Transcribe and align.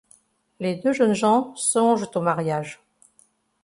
Les 0.59 0.77
deux 0.77 0.93
jeunes 0.93 1.13
gens 1.13 1.55
songent 1.55 2.07
au 2.15 2.21
mariage. 2.21 2.81